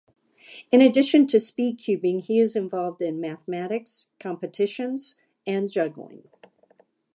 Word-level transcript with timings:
In 0.71 0.81
addition 0.81 1.27
to 1.27 1.37
speedcubing, 1.37 2.21
he 2.23 2.39
is 2.39 2.55
involved 2.55 3.03
in 3.03 3.21
mathematics 3.21 4.07
competitions 4.19 5.17
and 5.45 5.69
juggling. 5.71 6.27